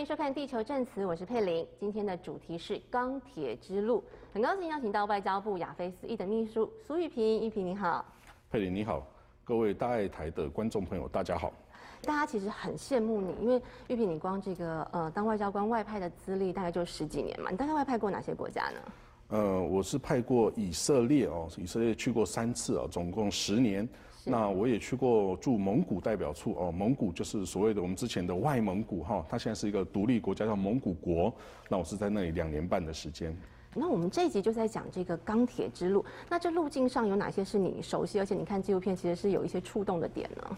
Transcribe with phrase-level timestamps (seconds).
[0.00, 1.66] 迎收看《地球证词》，我是佩玲。
[1.78, 7.42] 今天的主题是钢铁之路，很高兴邀请到外交部亚非司一的秘书苏玉平。
[7.42, 8.02] 玉平你好，
[8.50, 9.06] 佩玲你好，
[9.44, 11.52] 各位大爱台的观众朋友大家好。
[12.00, 18.80] 大家其实很羡慕你，因为玉平你光这个呃当外交官外派的资历大概就十几年嘛，你大概外派过哪些国家呢？
[19.28, 23.86] 呃，我是派过以色列哦，以色列去过三次啊，总共十年。
[24.24, 31.32] 那我也去过驻蒙古代表处哦，蒙古就是所谓的我们之前的外蒙古哈，它现在是一个独立国家叫蒙古国。
[31.68, 33.36] 那我是在那里两年半的时间。
[33.74, 36.04] 那我们这一集就在讲这个钢铁之路。
[36.28, 40.56] 那这路径上有哪些是你熟悉，而且你看纪录片其实是有一些触动的点呢？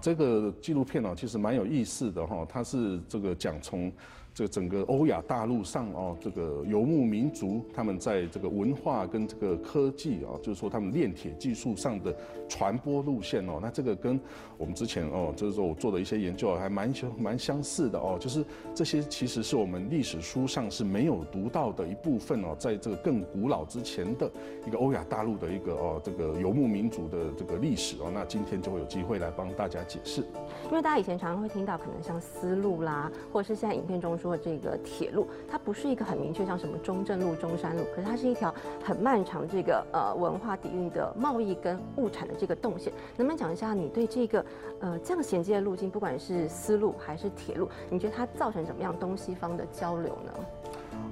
[0.00, 3.92] 这个纪录片呢，其实蛮有意思的哈，它是这个讲从。
[4.34, 12.16] 这整个欧亚大陆上哦，这个游牧民族他们在这个文化跟这个科技啊，就是说他们炼铁技术上的
[12.48, 14.18] 传播路线哦，那这个跟
[14.56, 18.42] 我们之前哦，就是说我做的一些研究还蛮相蛮相似的哦，就是
[18.74, 24.30] 这些其实是我们历史书上是没有读到的一部分哦，在这个更古老之前的
[24.66, 30.22] 一个欧亚大陆的一个哦这个游牧民族的这个历史哦，那今天就会有机会来帮大家解释。
[30.70, 34.21] 因为大家以前常常会听到可能像丝路啦，或者是现在影片中。
[34.22, 42.92] 说这个铁路，它不是一个很明确，像什么中正路、中山路，可是它是一条很漫长这个呃文化底蕴的贸易跟物产的这个动线。
[43.16, 44.44] 能不能讲一下你对这个
[44.80, 50.32] 呃这样衔接的路径，不管是丝路还是铁路，你觉得它造成什么样东西方的交流呢？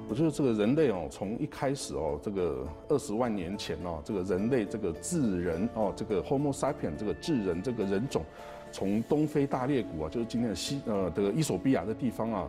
[0.07, 8.23] 我觉得这个人类哦，从一开始哦，这个二十万年前哦，这个人类这个智人哦，这个 Homo sapien 这个智人这个人种，
[8.71, 12.47] 从东非大裂谷啊，就是今天的西呃的伊索比亚的地方啊。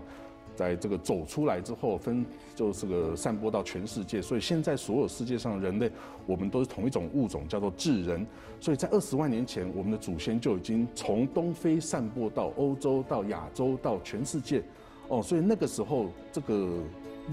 [0.54, 5.90] 在这个走出来之后，分就是个散播到全世界，所以现在所有世界上人类，
[6.26, 8.26] 我们都是同一种物种，叫做智人。
[8.60, 14.62] 所以在二十万年前，我们的祖先就已经从东非散播到欧洲、到亚洲、到全世界。
[15.08, 16.78] 哦，所以那个时候这个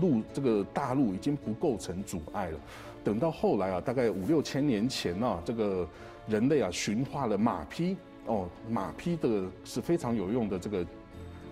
[0.02, 2.60] 路，这个大陆已经不构成阻碍了。
[3.04, 5.88] 等到后来啊，大概五六千年前啊，这个
[6.28, 7.96] 人类啊驯化了马匹。
[8.26, 10.86] 哦，马匹的是非常有用的这个。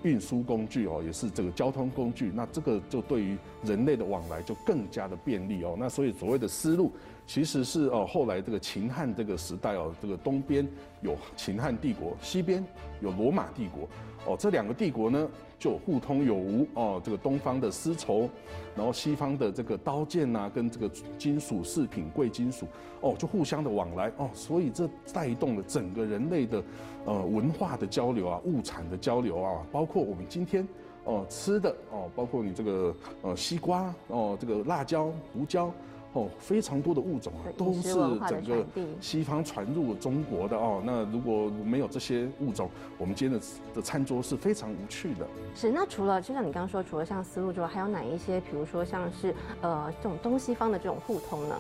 [0.03, 5.75] 运输工具哦，也是这个交通工具，那这个就对于人类的往来就更加的便利哦。
[5.78, 6.91] 那所以所谓的丝路，
[7.25, 10.68] 其实是哦后来这个秦汉这个时代哦，这个东边
[11.02, 12.63] 有秦汉帝国，西边
[13.02, 13.88] 有罗马帝国。
[14.25, 17.01] 哦，这两个帝国呢就互通有无哦。
[17.03, 18.29] 这个东方的丝绸，
[18.75, 22.66] 然后西方的这个刀剑呐，跟这个金属饰品、贵金属
[23.01, 24.29] 哦，就互相的往来哦。
[24.34, 26.63] 所以这带动了整个人类的
[27.06, 30.67] 呃文化的交流啊，物产的交流啊，包括我们今天
[31.06, 35.72] 哦吃的哦，包括你这个呃西瓜哦，这个辣椒、胡椒。
[36.13, 37.94] 哦，非常多的物种啊，都是
[38.28, 38.66] 整个
[39.00, 40.81] 西方传入中国的哦。
[40.84, 43.45] 那如果没有这些物种，我们今天的
[43.75, 45.28] 的餐桌是非常无趣的。
[45.53, 48.40] 是，那除了就像你刚刚说，除了像丝路之外，还有哪一些？
[48.40, 51.56] 比如说像是呃这种东西方的这种互通呢？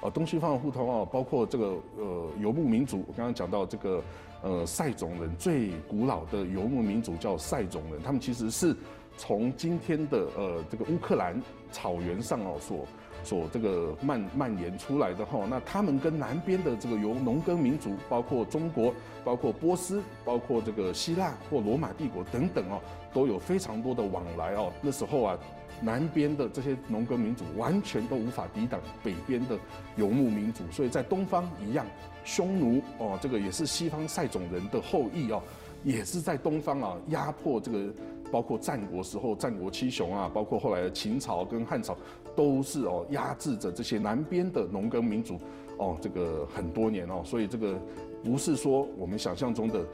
[0.00, 4.02] 哦，东西方的互通哦，包括这个呃游牧民族，我刚刚讲到这个
[4.42, 8.74] 呃塞种人最古老的游牧民族叫塞种人，他们其实是
[9.16, 11.40] 从今天的呃这个乌克兰
[11.70, 12.78] 草原上哦所。
[13.24, 22.80] 所这个蔓蔓延出来的哈，那他们跟南边的这个由农耕民族，包括中国、包括波斯、包括这个希腊或罗马帝国等等哦，
[23.12, 24.72] 都有非常多的往来哦。
[24.82, 25.38] 那时候啊，
[25.80, 29.58] 南边的这些农耕民族完全都无法抵挡北边的
[29.96, 31.86] 游牧民族，所以在东方一样，
[32.24, 35.42] 匈奴哦，这个也是西方塞种人的后裔哦，
[35.82, 37.92] 也是在东方啊压迫这个。
[38.32, 41.96] 包括战国时候战国七雄啊，包括后来的秦朝跟汉朝，
[42.36, 45.38] 都是哦压制着这些南边的农耕民族
[45.78, 47.78] 哦，这个很多年哦，所以这个
[48.22, 49.84] 不是说我们想象中的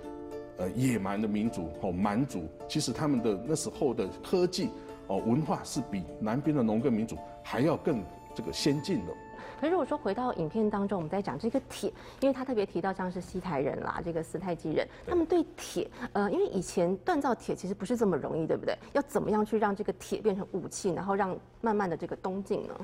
[0.59, 4.69] 呃野蛮的民族哦蛮族，其实他们的那时候的科技
[5.07, 8.03] 哦文化是比南边的农耕民族还要更
[8.35, 9.13] 这个先进的。
[9.61, 18.75] 可是如果说回到影片当中，我们在讲这个铁，因为他特别提到像是西台人啦，这个斯泰基人，他们对铁，呃，因为以前锻造铁其实不是这么容易，对不对？
[18.95, 22.75] 要怎么样去让这个铁变成武器，然后让慢慢的这个东进呢？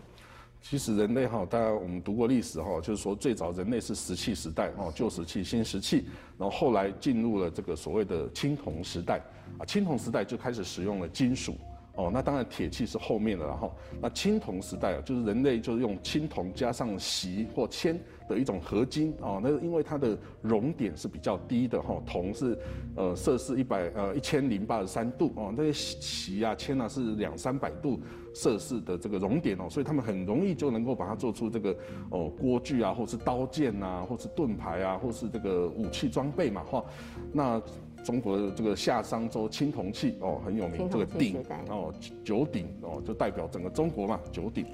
[0.61, 6.06] 其实人类哈，大家我们读过历史哈，就是说最早人类是石器时代哦，旧石器、新石器，
[6.37, 9.19] 然后后来进入了这个所谓的青铜时代
[9.58, 11.56] 啊，青铜时代就开始使用了金属。
[11.96, 17.98] 哦，那当然铁器是后面的，然后那青铜时代啊，就是人类就是用青铜加上锡或铅
[18.28, 22.58] 的一种合金哦，那因为它的熔点是比较低的哈，铜是
[22.94, 27.98] 呃摄氏一百呃一千零八十三度哦，那些锡啊铅啊是两三百度
[28.34, 31.75] 摄氏的这个熔点哦，所以他们很容易就能够把它做出这个
[32.10, 36.84] 哦锅具啊，或是刀剑呐，或是盾牌啊，或是这个武器装备嘛哈，
[37.32, 37.62] 那。
[38.06, 41.93] 中国的这个夏商周青铜器哦很有名，这个鼎哦
[42.23, 44.64] 九鼎哦就代表整个中国嘛九鼎，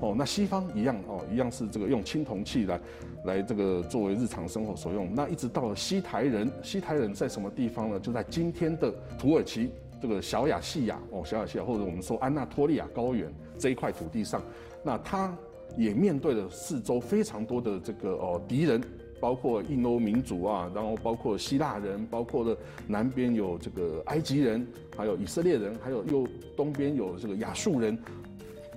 [0.00, 2.80] 哦那西方一样哦一样是这个用青铜器来
[3.24, 5.12] 来这个作为日常生活所用。
[5.12, 7.98] 那一直到了西台人，西台人在什么地方呢？
[7.98, 14.40] 就在今天的土耳其这个小亚细亚哦小亚细亚或者我们说安纳托利亚高原这一块土地上，
[14.84, 15.36] 那他
[15.76, 18.80] 也面对了四周非常多的这个哦敌人。
[19.26, 22.56] 包括印欧民族啊，然后包括希腊人，包括了
[22.86, 24.64] 南边有这个埃及人，
[24.96, 27.98] 还有以色列人，还有又东边有这个亚述人，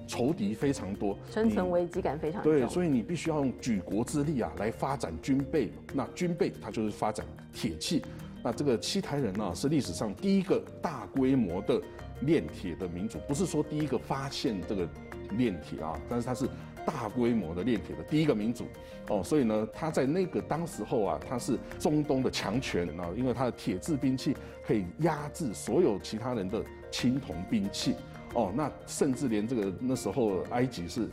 [0.07, 5.71] 仇敌非常多，生存危机感非常对，所以你必须要用举国之力啊来发展军备。
[5.93, 7.23] 那军备它就是发展
[7.53, 8.01] 铁器。
[8.43, 11.79] 那这个七台人呢是历史上第一个大规模的
[12.21, 14.89] 炼铁的民族，不是说第一个发现这个
[15.37, 16.49] 炼铁啊，但是它是。
[16.89, 18.65] 大规模的炼铁的第一个民族，
[19.09, 27.93] 哦，所以呢，他在那个当时候啊，他是中东的强权啊，因为他的铁制兵器可以压制所有其他人的青铜兵器，
[28.33, 31.07] 哦，那甚至连这个那时候埃及是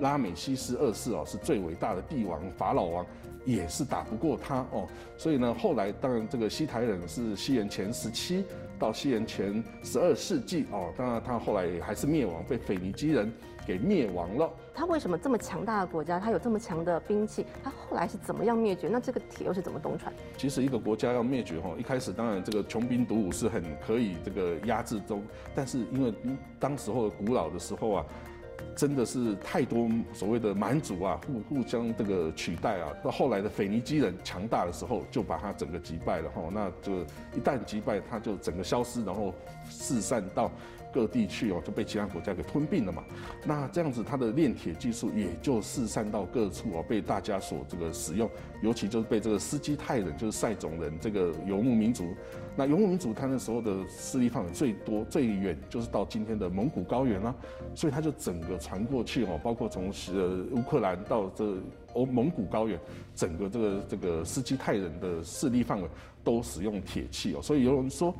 [0.00, 3.06] 拉美西斯二世哦，是最伟大的帝王法老王，
[3.44, 8.44] 也是打不过他哦，所以呢，后来当然这个西台人是西元前十七
[8.76, 13.32] 到西元前十二世纪哦，当然他后来还是灭亡，被腓尼基人。
[13.66, 14.50] 给灭亡了。
[14.74, 18.88] 他为什么这么强大的国家，他有这么强的兵器，他后来是怎么样灭绝？
[18.88, 20.12] 那这个铁又是怎么东传？
[20.36, 25.22] 其实一个国家要灭绝哈，一开始当然这个穷兵黩武是很可以这个压制中，
[25.54, 26.12] 但是因为
[26.58, 28.06] 当时候古老的时候啊，
[28.74, 37.00] 真的是太多所谓的蛮族啊互互相这个取代啊，到后来的腓尼基人强大的时候，就把他整个击败了哈，那就
[37.36, 39.34] 一旦击败，他就整个消失，然后
[39.68, 40.50] 四散到。
[40.92, 43.02] 各地去哦，就被其他国家给吞并了嘛。
[43.44, 48.28] 那这样子，它的炼铁技术也就四散到各处哦，被大家所这个使用。
[48.62, 52.14] 尤其就是被这个斯基泰人，就是塞种人这个游牧民族。
[52.56, 57.34] 那游牧民族他那时候的势力范围最多、最远，就是到今天的蒙古高原啦。
[57.74, 61.44] 所以他就整个传过去哦，包括从呃乌克兰到这
[61.94, 62.78] 欧蒙古高原，
[63.16, 65.88] 整个这个这个斯基泰人的势力范围
[66.22, 67.42] 都使用铁器哦。
[67.42, 68.14] 所以有人说。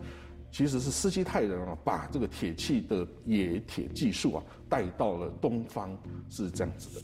[0.53, 5.97] 其实是斯基泰人啊，把这个铁器的冶铁技术啊带到了东方，
[6.29, 7.03] 是这样子的。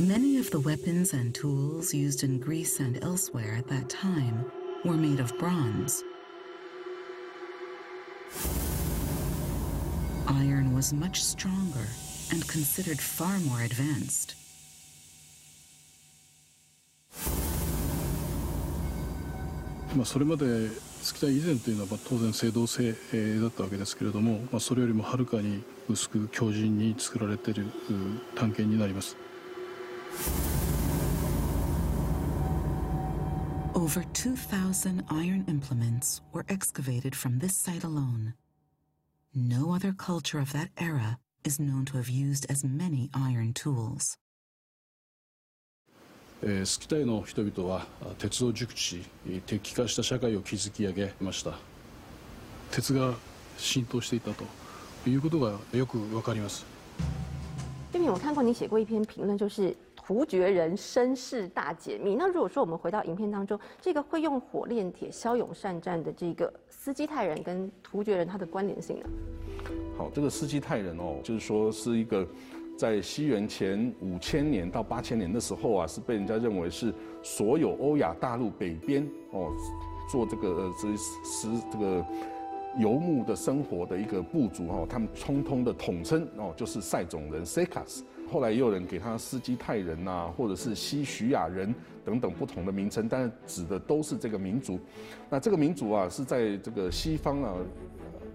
[0.00, 4.44] Many of the weapons and tools used in Greece and elsewhere at that time
[4.84, 6.02] were made of bronze.
[10.26, 11.88] Iron was much stronger
[12.30, 14.36] and considered far more advanced.
[21.02, 22.92] 月田以前というのは当然青銅製
[23.40, 27.66] だったわけですけれども、まあ、それよりもはるかに薄く強靭に作られている
[28.34, 29.16] 探検になります。
[33.72, 38.34] Over 2,000 iron implements were excavated from this site alone.
[39.34, 44.18] No other culture of that era is known to have used as many iron tools.
[46.42, 47.86] えー、スキタイの人々は
[48.18, 49.02] 鉄を熟知
[49.44, 51.52] 鉄器化した社会を築き上げました
[52.70, 53.12] 鉄が
[53.58, 54.44] 浸透していたと
[55.06, 56.64] いうことがよくわかります
[57.92, 62.14] 这边我看过你写过一篇评论，就是突厥人身世大解密。
[62.14, 69.06] 那如果说我们回到影片当中，这个会用火炼铁、骁勇善战的这个斯基泰人跟突厥人，他的关联性呢？
[69.98, 72.26] 好，这个斯基泰人哦，就是说是一个。
[72.80, 79.52] 在西元前五千年到八千年的时候啊，是被人家认为是所有欧亚大陆北边哦，
[80.10, 82.02] 做这个呃这是这个
[82.78, 88.00] 游牧的生活的一个部族哈，他们通通的统称哦就是塞种人 （Sekas）。
[88.32, 94.80] 后来也有人给他斯基泰人呐，或者是西徐亚人等等不同的名称，但是指的都是这个民族。
[95.28, 97.54] 那这个民族啊，是在这个西方啊。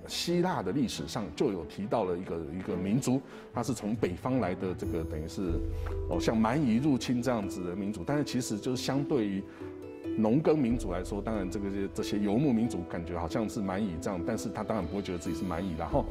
[0.08, 3.22] 希腊的历史上就有提到了一个一个民族，
[3.54, 5.42] 它是从北方来的，这个等于是
[6.10, 9.44] 哦像蛮夷入侵这样子的民族，但是其实就是相对于
[10.18, 16.06] 农耕民族来说，当然这个这些游牧民族感觉好像是蛮夷这样，但是他当然不会觉得自己是蛮夷，然后。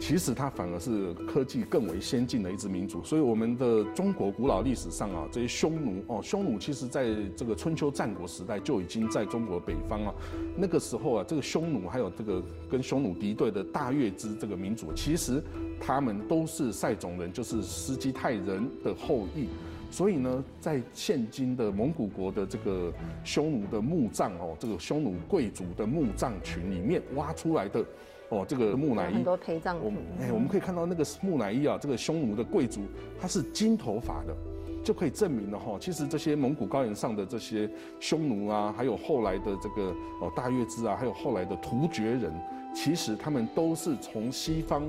[0.00, 10.14] 其实它反而是科技更为先进的一支民族，所以我们的中国古老历史上啊，这些匈奴哦，匈奴其实在这个春秋战国时代就已经在中国北方啊，
[10.56, 15.42] 那个时候啊，这个匈奴还有这个跟匈奴敌对的大月支这个民族，其实
[15.80, 19.48] 他们都是塞种人，就是斯基泰人的后裔，
[19.90, 22.92] 所以呢，在现今的蒙古国的这个
[23.24, 27.84] 匈奴的墓葬哦，这个匈奴贵族的墓葬群里面挖出来的。
[28.30, 29.14] 哦，这个木乃伊。
[29.14, 32.82] 很多葬我们哎，我们可以看到那个木乃伊啊，这个匈奴的贵族
[33.20, 34.36] 他是金头发的，
[34.84, 37.68] 就可以证明了哈，其实这些蒙古高原上的这些
[38.00, 42.32] 匈奴啊，还有后来的这个哦大月氏啊，还有后来的突厥人，
[42.74, 44.82] 其实他们都是从西方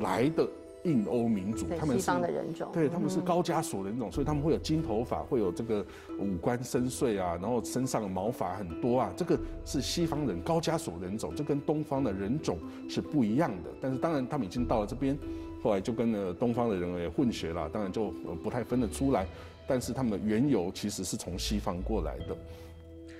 [0.00, 0.48] 来的
[0.84, 5.84] 印欧民族，他们西方的人种，对，他们是高加索人种，所以他们会有金头发，会有这个
[6.18, 13.70] 五官深邃啊，然后身上毛发很多啊，这个是西方人高加索人种，这跟东方的人种是不一样的。
[13.80, 15.18] 但是当然，他们已经到了这边。
[15.62, 18.10] 后来就跟了东方的人也混血了，当然就
[18.42, 19.26] 不太分得出来。
[19.66, 22.36] 但是他们缘由其实是从西方过来的。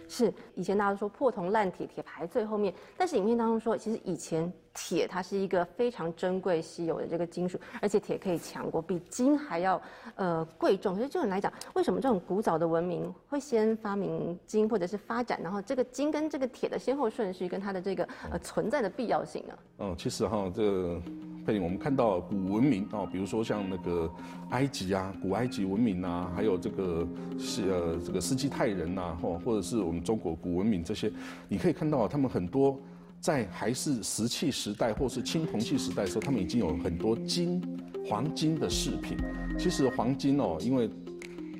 [0.06, 4.52] 是以前大家都说破铜烂铁，铁牌最后面，但是影片当中说，其实以前。
[4.75, 9.81] 铁它是一个非常珍贵稀有的这个金属，而且铁可以强过，比金还要
[10.16, 10.97] 呃贵重。
[10.97, 19.54] 所以这种来讲，为什么这种古早的文明会先发明金，或者是发展，然后这个金跟这个铁的先后顺序，跟它的这个呃存在的必要性呢？
[19.78, 21.00] 嗯，其实哈，这
[21.47, 24.11] 佩林，我们看到古文明啊，比如说像那个
[24.50, 27.07] 埃及啊，古埃及文明啊，还有这个
[27.38, 31.12] 是呃这个斯基泰人呐，或或者是我们中国古文明这些，
[31.49, 32.76] 你可以看到他们很多。
[33.25, 37.59] 在还是石器时代或是青铜器时代的时候，他们已经有很多金、
[38.07, 39.16] 黄金的饰品。
[39.59, 40.90] 其实黄金哦，因为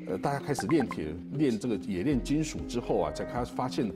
[0.07, 3.91] 呃大家开始炼铁、炼这个冶炼金属之后啊，才开始发现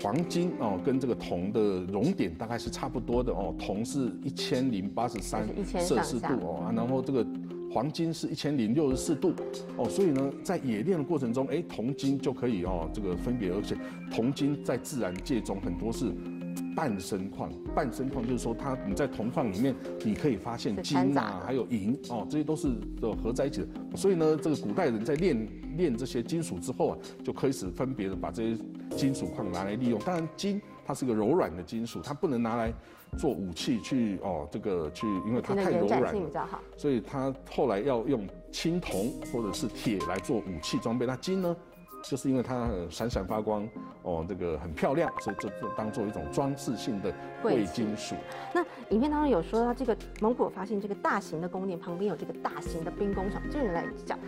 [0.00, 3.52] 黄金哦跟这个铜的熔点大概是差不多的哦。
[3.58, 5.44] 铜是一千零八十三
[5.76, 7.26] 摄氏度哦，然后这个
[7.72, 9.34] 黄金是一千零六十四度
[9.76, 9.88] 哦。
[9.88, 13.76] 所以呢，在冶炼的过程中，哎，铜金就可以哦这个分别，而且
[14.08, 16.12] 铜金在自然界中很多是。
[16.78, 22.68] 半生矿，半生矿就是说，它你在铜矿里面，你可以发现金啊，还有银哦，这些都是
[23.00, 23.96] 的合在一起的。
[23.96, 28.62] 所以呢，这个古代人在炼炼这些金属之后啊，就开始分别的把这些
[28.96, 29.98] 金属矿拿来利用。
[30.02, 32.72] 当然，金它是个柔软的金属，它不能拿来
[33.18, 36.14] 做武器去哦，这个去，因为它太柔软，
[36.76, 41.04] 所以它后来要用青铜或者是铁来做武器装备。
[41.06, 41.56] 那金呢？
[42.00, 43.68] 就是因为它闪闪发光，
[44.08, 47.12] 哦，这个很漂亮，所以这这当做一种装饰性的
[47.42, 48.14] 贵金属。
[48.54, 54.18] 那影片当中有说到，这个蒙古发现这个大型的宫殿旁边有这个大型的兵工厂，这个来讲，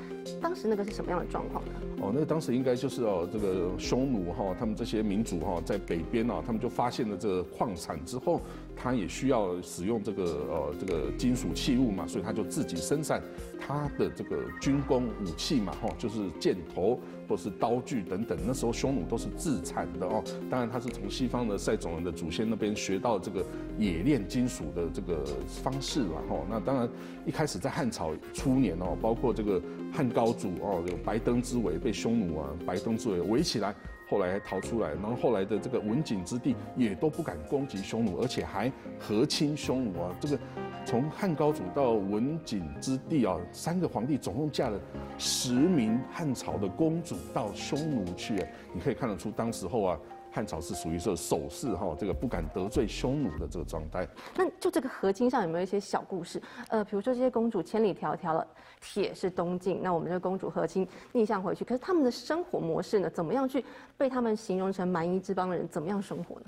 [0.41, 1.73] 当时那个是什么样的状况呢？
[2.03, 8.43] 哦，那当时应该就是哦，这个匈奴哈，他们这些民族哈，在北边啊，他们就发现了这个矿产之后，
[8.77, 13.23] 他也需要使用这个呃这个金属器物嘛，所以他就自己生产
[13.59, 17.01] 他的这个军工武器嘛，哈，就是箭头。
[17.31, 20.25] 或是刀具等等，那时候匈奴都是自产的哦。
[20.51, 23.45] 当然，他是从西方的塞种人的祖先那边学到这个
[23.79, 26.37] 冶炼金属的这个方式了哈。
[26.51, 26.89] 那当然，
[27.25, 29.63] 一开始在汉朝初年哦，包括这个
[29.93, 33.73] 汉高祖哦，有白登之围被匈奴啊白登之围围起来，
[34.09, 34.89] 后来还逃出来。
[34.95, 40.17] 然后后来的这个文景之地也都不敢攻击匈奴，而且还和亲匈奴啊。
[40.21, 40.39] 这个。
[40.85, 44.81] 从汉高祖到文景之地啊，三个皇帝总共嫁了
[45.19, 49.99] 十名汉朝的公主到匈奴去，你可以看得出当时候啊，
[50.33, 54.09] 汉朝是属于说守势哈，这个不敢得罪匈奴的这个状态。
[54.35, 56.43] 那就这个和亲上有没有一些小故事？
[56.69, 58.45] 呃，比如说这些公主千里迢迢了，
[58.81, 63.65] 铁是东晋，那我们这个公主和亲逆向回去，可是他们的生活模式呢，怎么样去
[63.97, 66.47] 被他们形容成蛮夷之邦的人，怎么样生活呢？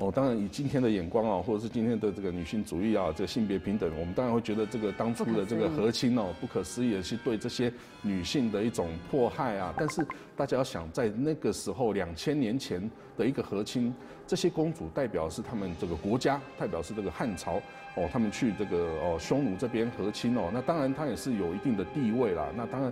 [0.00, 9.74] 哦，当然以今天的眼光啊，或者是今天的这个女性主义啊，这个性别平等，我们当然会觉得这个当初的这个和亲哦，不可思议的是对这些女性的一种迫害啊。
[9.76, 10.02] 但是
[10.34, 13.94] 大家要想，在那个时候两千年前的一个和亲，
[14.26, 17.60] 这些公主代表是他们这个国家，代表是这个汉朝
[17.94, 22.46] 哦，他们去这个哦匈奴这边和亲哦，那当然她也是有一定的地位啦。
[22.56, 22.90] 那当然。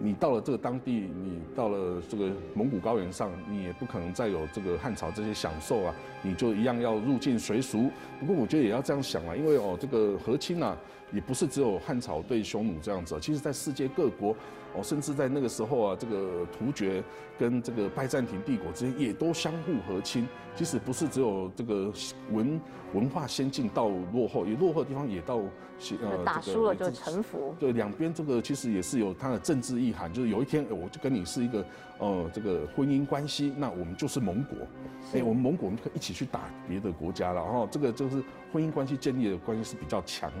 [0.00, 7.90] 你到了这个当地，你到了这个蒙古高原上，你也不可能再有这个汉朝这些享受啊，你就一样要入境随俗。
[8.20, 10.76] 不过我觉得也要这样想啊，因为哦，这个和亲啊，
[11.14, 14.34] 也不是只有汉朝对匈奴这样子，其实在世界各国。
[14.76, 17.00] 哦，甚至在那个时候啊，这个突厥
[17.38, 20.26] 跟这个拜占庭帝国之间也都相互和亲。
[20.56, 21.92] 即使不是只有这个
[22.32, 22.60] 文
[22.92, 27.54] 文化先进到落后，也落后的地方也到呃打输了就臣服。
[27.56, 31.64] 对，两边这个其实也是有它的政治意涵，就是有一天我就跟你是一个
[32.00, 34.58] 呃这个婚姻关系，那我们就是盟国。
[35.12, 37.40] 哎，我们盟国我们可以一起去打别的国家了。
[37.44, 38.20] 然后这个就是
[38.52, 40.32] 婚姻关系建立的关系是比较强。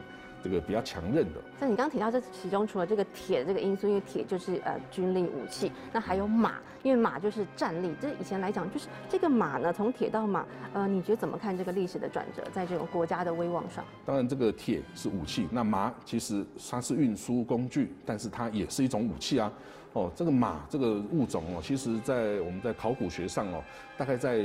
[0.44, 1.40] 这个比较强韧的。
[1.58, 7.94] 像你刚刚提到，这其中除了这个铁的这个因素，因为铁就是呃军令武器，那还有马，因为马就是战力。
[7.98, 13.82] 这以前来讲，就是这个马呢，从铁到马，呃，你觉得怎么看这个历史的转折，在这种国家的威望上？
[14.04, 19.50] 当然，这个铁是武器，那马其实它是运输工具，但是它也是一种武器啊。
[19.94, 23.64] 哦，这个马这个物种哦，其实在我们在考古学上哦，
[23.96, 24.44] 大概在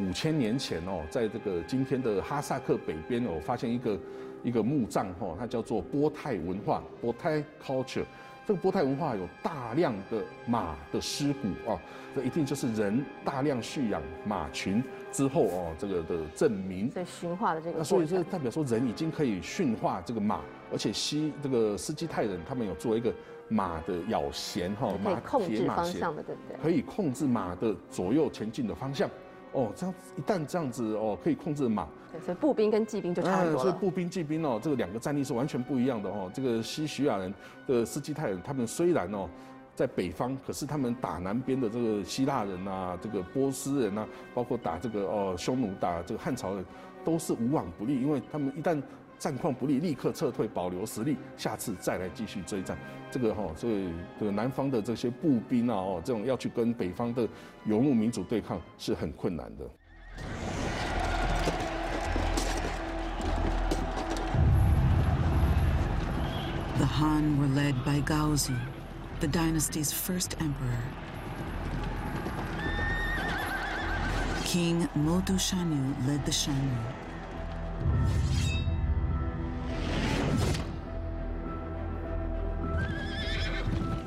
[0.00, 3.96] 五千年前哦，在这个今天的哈萨克北边哦，发现一个。
[4.42, 8.04] 一个墓葬哈，它叫做波泰文化（波泰 culture）。
[8.46, 11.76] 这个波泰文化有大量的马的尸骨啊，
[12.14, 16.88] 这一定就是人大量蓄养马群之后哦，这个的证明。
[16.92, 23.12] 所以驯化的这个那所以这代表说人已经可以驯化这个马，而且西这个斯基泰人他们有做一个
[23.48, 26.56] 马的咬弦哈，马控制铁马向的，对不对？
[26.62, 29.10] 可以控制马的左右前进的方向。
[29.52, 33.58] 哦，这样一旦这样子哦，可以控制马，对，所以步兵跟骑兵就差很多了。
[33.62, 36.30] 所以步兵、骑兵哦，这个两个战力是完全不一样的哦。
[36.32, 37.32] 这个西徐亚人
[37.66, 39.28] 的斯基泰人，他们虽然哦
[39.74, 46.64] 在北方，可是他们打南边的这个希腊人啊，这个波斯人啊，包括打这个哦匈奴、打这个汉朝人，
[47.04, 48.82] 都是无往不利，因为他们一旦
[49.18, 52.76] 战况不利，立刻撤退，保留实力，下次再来继续追战。
[53.10, 57.26] 这个哈、所以这个南方的这些步兵啊，哦，这种要去跟北方的
[57.64, 59.64] 游牧民族对抗是很困难的。
[66.96, 68.58] Han were led by Gaozu,
[69.20, 70.82] the dynasty's first emperor.
[74.44, 76.74] King Modu Shanu led the Shanu.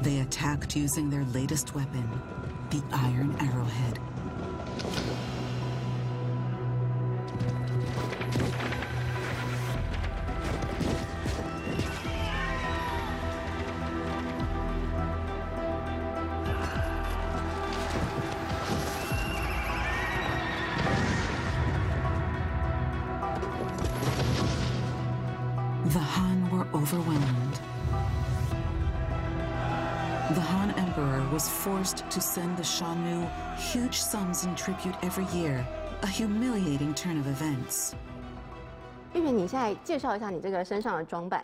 [0.01, 2.09] They attacked using their latest weapon,
[2.71, 3.99] the Iron Arrowhead.
[31.78, 35.64] forced to send the Shanu huge sums in tribute every year,
[36.02, 37.94] a humiliating turn of events.
[39.14, 41.42] 玉萍，你现在介绍一下你这个身上的装扮。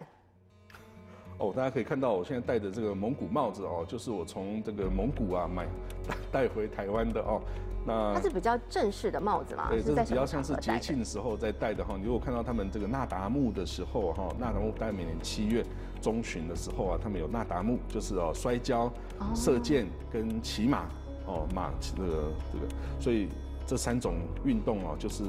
[1.37, 5.67] 哦，大家可以看到我现在戴的这个蒙古帽子哦，就是我从这个蒙古啊买
[6.31, 7.41] 带回台湾的哦。
[7.87, 11.03] 那它是比较正式的帽子嘛，对，这是在什么比较像是节庆的？
[11.03, 11.95] 庆时候在戴的哈。
[11.97, 15.63] 你如果看到他们这个纳达慕的时候哈，纳达慕大概每年七月
[16.01, 18.91] 中旬的时候啊，他们有纳达慕，就是哦摔跤、
[19.35, 20.87] 射箭跟骑马
[21.27, 22.65] 哦马这个这个，
[22.99, 23.29] 所以
[23.67, 25.23] 这三种运动哦，就是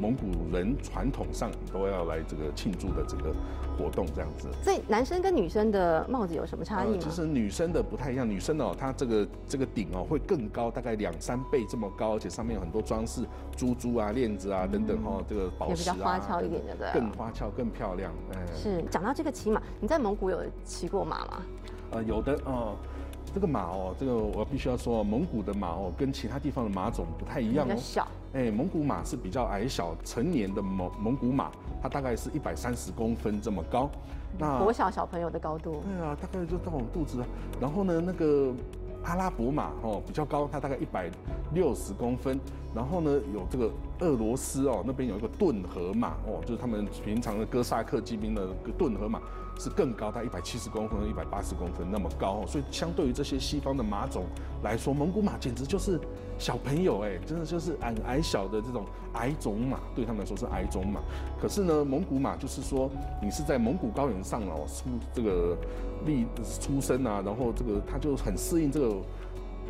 [0.00, 3.34] 蒙古人传统上都要来这个庆祝的这个
[3.76, 4.48] 活动这样子。
[4.62, 6.94] 所以男生跟女生的帽子有什么差异吗？
[6.94, 13.22] 呃其实女生的不太一样，女生哦，她这个这个顶哦会更高，大概两三倍这么高，而且上面有很多装饰，
[13.56, 17.00] 珠珠啊、链子啊等等哈、哦，这个宝石啊，较花俏一点的，对。
[17.00, 18.12] 更花俏、更漂亮。
[18.34, 21.42] 哎，是讲到这个骑马，你在蒙古有骑过马吗？
[21.90, 22.76] 呃，有的哦。
[23.34, 27.74] 这个马哦，这个我必须要说，蒙古的马哦，跟其他地方的马种不太一样哦。
[27.76, 31.50] 小，哎，蒙古马是比较矮小，成年的蒙蒙古马，
[31.82, 33.88] 它大概是一百三十公分这么高。
[34.38, 35.82] 那国小小朋友的高度。
[35.82, 37.26] 对啊，大概就到我肚子啊。
[37.58, 38.52] 然后呢，那个
[39.04, 41.10] 阿拉伯马哦比较高，它大概一百
[41.54, 42.38] 六十公分。
[42.74, 49.22] 然后呢，有这个俄罗斯哦那边有一个顿河马哦，就是他们平常的哥萨克骑兵的顿河马
[49.58, 52.44] 是更高，它一百七十公分、一百八十公分那么高哦。
[52.46, 54.26] 所以相对于这些西方的马种
[54.62, 55.98] 来说，蒙古马简直就是
[56.38, 61.00] 小朋友哎，真的就是矮矮小的这种矮种马，对他们来说是矮种马。
[61.40, 62.88] 可是呢，蒙古马就是说
[63.20, 65.56] 你是在蒙古高原上哦出这个
[66.06, 66.24] 立
[66.60, 68.96] 出生啊，然后这个它就很适应这个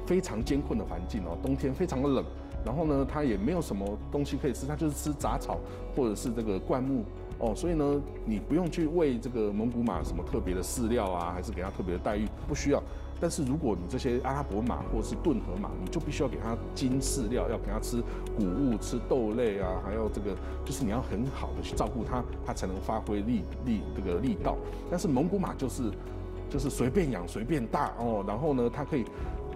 [0.07, 2.25] 非常艰困的环境哦，冬天非常的冷，
[2.65, 5.59] 然后呢，它也没有什么东西可以吃，它就是吃杂草
[5.97, 7.03] 或者是这个灌木
[7.39, 12.83] 哦，所以呢，你不用去喂这个蒙古马什么特别的饲料啊，还是给它特别的待遇，不需要。
[13.21, 18.01] 但是如果你这些阿拉伯马或是顿河马，你就必须要给它精饲料，要给它吃
[18.37, 24.57] 谷物、吃豆类啊，还要这个，就是你要很好的去照顾它，它才能发挥力力这个力道。
[24.91, 25.91] 但是蒙古马就是
[26.49, 29.05] 就是随便养随便大哦，然后呢，它可以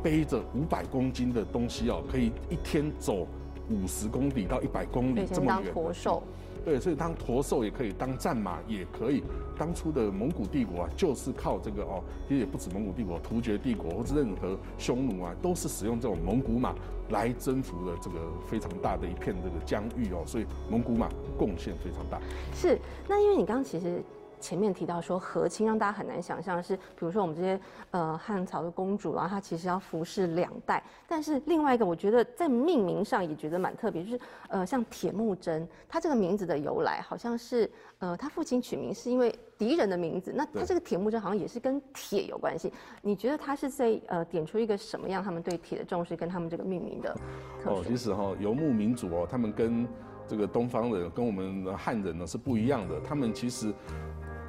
[0.03, 3.27] 背着五百公斤的东西哦，可以一天走
[3.71, 5.73] 五十公里到一百公，里这么远。
[5.73, 6.23] 驼兽。
[6.64, 9.22] 对，所以当驼兽也可以，当战马也可以。
[9.59, 16.75] 当初的蒙古帝国啊，就是靠这个哦，其实也不止蒙古帝国，突厥帝国或者任何匈奴啊，都是使用这种蒙古马
[17.11, 22.20] 来征服了这个非常大的一片这个疆域哦，所以蒙古马贡献非常大。
[22.55, 24.03] 是，那因为你刚刚其实
[24.42, 27.59] 前面提到说和亲让大家很难想象是，比如说我们这些
[27.92, 30.83] 呃汉朝的公主，然后她其实要服侍两代。
[31.07, 42.72] 但是另外一个，我觉得在命名上也觉得蛮特别，就是呃像铁木真，他这个名字的由来好像是呃他父亲取名是因为敌人的名字，那他这个铁木真好像也是跟铁有关系。
[43.00, 47.16] 你觉得他是在呃点出一个什么样他们对铁的重视，跟他们这个命名的
[47.64, 49.87] 哦，其实哈、游牧民族哦，他们跟
[50.26, 52.98] 这个东方人跟我们的汉人呢是不一样的。
[53.00, 53.72] 他们其实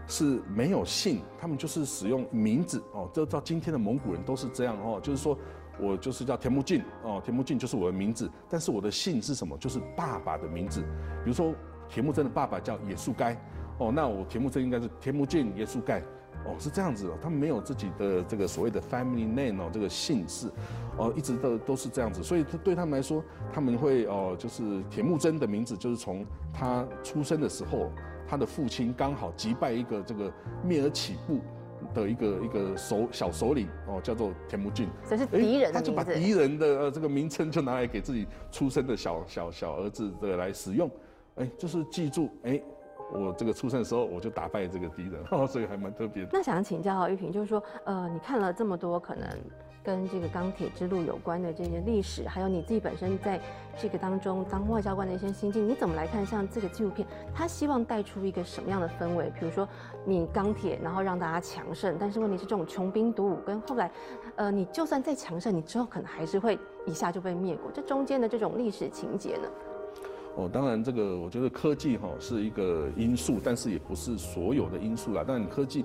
[0.07, 3.09] 是没有姓，他们就是使用名字哦。
[3.13, 5.37] 这到今天的蒙古人都是这样哦，就是说
[5.79, 9.57] 我就是叫田木俊哦，田木俊就是我的名字，但是我的姓是什么？
[9.57, 10.81] 就是爸爸的名字。
[11.23, 11.53] 比如说
[11.89, 13.33] 田木真的爸爸叫野树该
[13.77, 15.99] 哦，那我田木真应该是田木俊野树该
[16.45, 17.17] 哦，是这样子哦。
[17.21, 20.51] 他们没有自己的这个所谓的 family name 哦，这个姓氏
[20.97, 22.21] 哦，一直都都是这样子。
[22.21, 27.89] 所以对他们来说，他们会哦，就是田木真的名字就是从他出生的时候。
[28.27, 30.31] 他的父亲刚好击败一个这个
[30.63, 31.39] 灭尔乞部
[31.93, 40.89] 的一个一个首小首领哦，叫做田木俊，这是敌人的他就把敌人的呃这个名称就拿来给自己出生的小小小儿子的来使用，
[41.35, 42.61] 哎，就是记住哎，
[43.13, 46.27] 我这个出生的时候我就打败这个敌人，所以还蛮特别。
[46.31, 49.27] 那想请教玉萍，就是说呃，你看了这么多可能。
[49.83, 53.39] 跟这个钢铁之路有关的这些历史，还有你自己本身在
[53.77, 56.25] 这个当中当外交官的一些心境，你怎么来看？
[56.25, 59.29] 像这个纪录片，他希望带出一个什么样的氛围？
[59.37, 59.67] 比如说，
[60.05, 63.91] 你钢铁，然后让大家强盛，但是问题是这种穷兵黩武，跟后来，
[64.37, 69.49] 呃，你就算再强盛，你之后可能还是会一下就被灭国，这中间的这种历史情节呢？
[70.35, 75.25] 哦，当然，这个我觉得科技哈是一个因素，但是也不是所有的因素啦。
[75.27, 75.83] 但科技。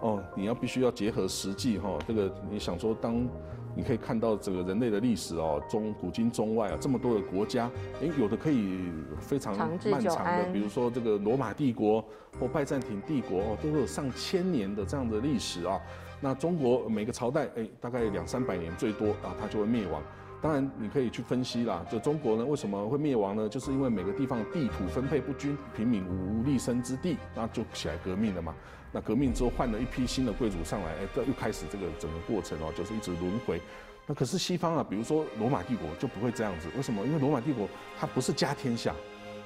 [0.00, 3.26] 哦，你要必须要结合实际哈，这个你想说，当
[3.74, 12.04] 你可以看到整个人类的历史哦，中古今中外啊，这么多的国家，诶，有的可以非常漫长的，比如说这个罗马帝国
[12.40, 15.80] 或拜占庭帝国哦，都有上千年的这样的历史啊。
[16.20, 20.02] 那中国每个朝代诶，大概两三百年最多啊，它就会灭亡。
[20.40, 23.48] 当然你可以去分析啦，就中国呢为什么会灭亡呢？
[23.48, 28.54] 就是因为每个地方地土分配不均，平民无立身之地，那就起来革命了嘛。
[28.90, 33.60] 那革命之后换了一批新的贵族上来，哎，这又开始这个整个过程哦，就是一直轮回。
[34.06, 37.04] 那可是西方啊，比如说罗马帝国就不会这样子，为什么？
[37.04, 37.68] 因为罗马帝国
[38.00, 38.94] 它不是家天下，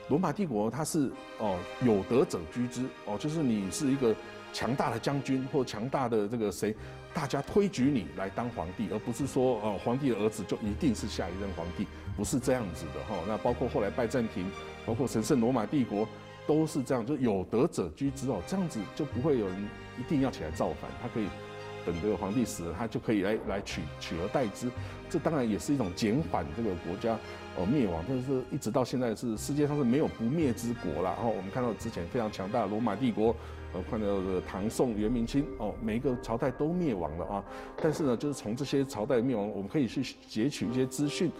[0.09, 4.15] 罗马帝国它是哦有德者居之哦，就是你是一个
[4.53, 6.73] 强大的将军或强大的这个谁，
[7.13, 11.85] 大家推举你来当皇帝，而不是说哦皇帝的儿子就一定是下一任皇帝，
[12.17, 13.21] 不是这样子的哈。
[13.27, 14.49] 那包括后来拜占庭，
[14.87, 16.07] 包括神圣罗马帝国。
[16.47, 21.27] 都是这样，就有德者居之哦，这样子就不会有人一定要起来造反，他可以
[21.87, 24.71] 等这个皇帝死了，他就可以来来取取而代之，
[25.09, 27.19] 这当然也是一种减缓这个国家
[27.57, 31.11] 哦灭亡，但是一直到现在是世界上是没有不灭之国了。
[31.15, 33.35] 然后我们看到之前非常强大的罗马帝国，
[33.73, 37.45] 呃，看到的唐宋元明清哦，每一个朝代都灭亡了啊，
[37.81, 41.31] 但是呢，就是从这些朝代灭亡，我们可以去截取一些资讯。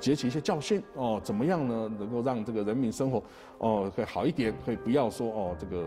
[0.00, 1.90] 截取一些教训哦，怎么样呢？
[1.98, 3.22] 能够让这个人民生活
[3.58, 5.86] 哦可以好一点，可以不要说哦这个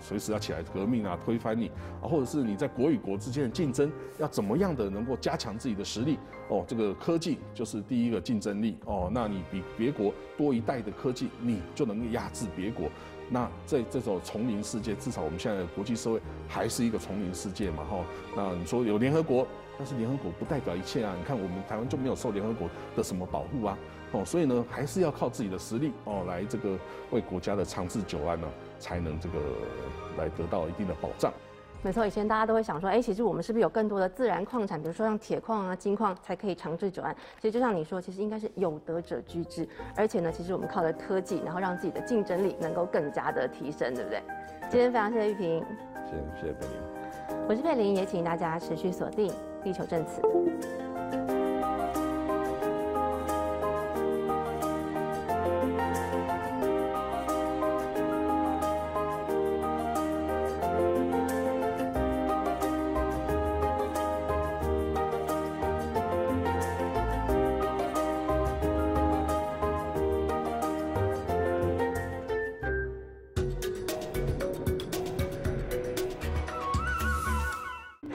[0.00, 1.68] 随时要起来革命啊，推翻你
[2.02, 6.64] 啊，或者是你在国与国之间的竞争要怎么样的能够加强自己的实力哦？
[6.66, 12.88] 这个科技就是第一个竞争力哦，那你比别国多一代的科技，你就能够压制别国。
[13.32, 18.04] 那在这种丛林世界，至少我们现在的国际社会还是一个丛林世界嘛哈？
[18.34, 19.46] 那你说有联合国？
[19.80, 21.14] 但是联合国不代表一切啊！
[21.18, 23.78] 你看我们台湾就没有受联合国的什么保护啊？
[24.12, 26.78] 哦，所以呢，还是要靠自己的实力哦，来这个
[27.10, 28.46] 为国家的长治久安呢，
[28.78, 29.38] 才能这个
[30.18, 31.32] 来得到一定的保障。
[31.80, 37.16] 没错，以前大家都会想说，哎，其实我们是不是有更多的自然矿产，比如说像铁矿啊、金矿，才可以长治久安？
[37.40, 39.66] 其实就像你说，其实应该是有德者居之，
[39.96, 44.20] 而且呢，其实我们靠着科技，然后让自己的竞争力能够更加的提升，对不对？
[44.68, 45.64] 今天非常谢谢玉萍，
[46.04, 49.32] 谢谢谢谢佩林，我是佩林，也请大家持续锁定。
[49.62, 50.20] 地球证词。